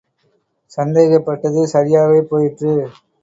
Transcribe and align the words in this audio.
சந்தேகப் 0.71 1.25
பட்டது 1.25 1.67
சரியாகவே 1.73 2.21
போயிற்று. 2.21 2.73